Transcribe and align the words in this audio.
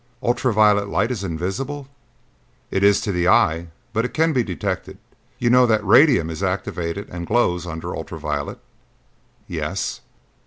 "Ultra 0.23 0.51
violet 0.51 0.87
light 0.89 1.11
is 1.11 1.23
invisible." 1.23 1.87
"It 2.71 2.83
is 2.83 3.01
to 3.01 3.11
the 3.11 3.27
eye, 3.27 3.67
but 3.93 4.03
it 4.03 4.15
can 4.15 4.33
be 4.33 4.41
detected. 4.43 4.97
You 5.37 5.51
know 5.51 5.67
that 5.67 5.85
radium 5.85 6.31
is 6.31 6.41
activated 6.41 7.07
and 7.11 7.27
glows 7.27 7.67
under 7.67 7.95
ultra 7.95 8.17
violet?" 8.17 8.57
"Yes." 9.47 10.01